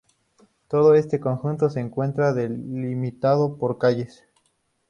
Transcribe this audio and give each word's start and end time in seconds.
Todo 0.67 0.95
este 0.95 1.19
conjunto 1.19 1.69
se 1.69 1.79
encuentra 1.79 2.33
delimitado 2.33 3.59
por 3.59 3.77
calles. 3.77 4.23